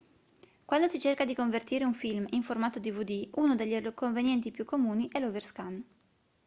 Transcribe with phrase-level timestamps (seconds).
[0.65, 5.07] quando si cerca di convertire un film in formato dvd uno degli inconvenienti più comuni
[5.11, 5.83] è l'overscan